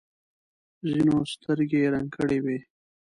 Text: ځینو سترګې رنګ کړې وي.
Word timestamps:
ځینو 0.89 1.15
سترګې 1.33 1.81
رنګ 1.93 2.07
کړې 2.17 2.39
وي. 2.43 2.57